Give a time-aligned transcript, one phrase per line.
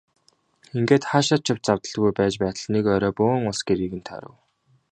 [0.77, 4.35] Ингээд хаашаа ч явж завдалгүй байж байтал нэг орой бөөн улс гэрийг нь тойров.